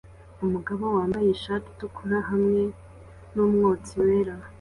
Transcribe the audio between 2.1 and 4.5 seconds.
hamwe numwotsi wera